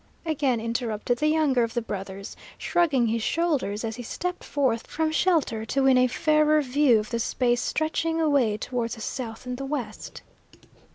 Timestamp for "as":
3.85-3.97